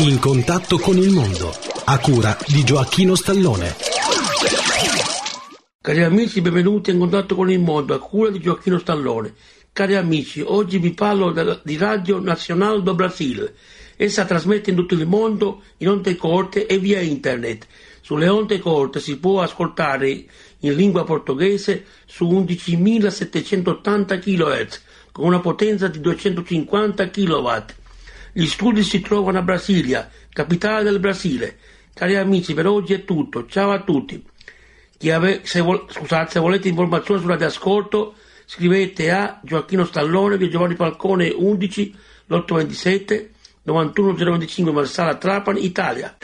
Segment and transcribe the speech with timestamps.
[0.00, 1.52] In contatto con il mondo,
[1.86, 3.74] a cura di Gioacchino Stallone.
[5.80, 9.34] Cari amici, benvenuti in contatto con il mondo, a cura di Gioacchino Stallone.
[9.72, 13.52] Cari amici, oggi vi parlo di Radio Nacional do Brasil.
[13.96, 17.66] Essa trasmette in tutto il mondo in onde corte e via internet.
[18.00, 20.24] Sulle onde corte si può ascoltare
[20.60, 27.48] in lingua portoghese su 11.780 kHz con una potenza di 250 kW.
[28.38, 31.58] Gli studi si trovano a Brasilia, capitale del Brasile.
[31.92, 33.46] Cari amici, per oggi è tutto.
[33.46, 34.24] Ciao a tutti.
[35.10, 38.14] Ave, se, vol, scusate, se volete informazioni sulla ascolto,
[38.44, 41.96] scrivete a Gioacchino Stallone, via Giovanni Falcone 11
[42.28, 43.30] 827
[43.64, 46.16] 91025 Marsala Trapani, Italia.